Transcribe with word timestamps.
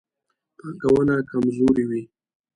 پانګونه 0.57 1.15
کمزورې 1.29 1.83
وي. 1.89 2.01